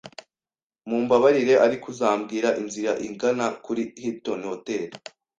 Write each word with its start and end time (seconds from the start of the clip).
Mumbabarire, 0.87 1.55
ariko 1.65 1.85
uzambwira 1.93 2.49
inzira 2.61 2.91
igana 3.07 3.45
kuri 3.63 3.81
Hilton 4.01 4.41
Hotel? 4.51 4.87